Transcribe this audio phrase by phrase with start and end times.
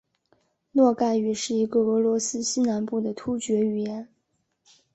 [0.71, 4.09] 诺盖语是一个俄罗斯西南部的突厥语言。